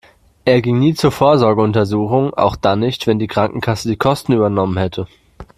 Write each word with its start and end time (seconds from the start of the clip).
Er 0.45 0.63
ging 0.63 0.79
nie 0.79 0.95
zur 0.95 1.11
Vorsorgeuntersuchung, 1.11 2.33
auch 2.33 2.55
dann 2.55 2.79
nicht, 2.79 3.05
wenn 3.05 3.19
die 3.19 3.27
Krankenkasse 3.27 3.87
die 3.87 3.97
Kosten 3.97 4.33
übernommen 4.33 4.77
hätte. 4.79 5.05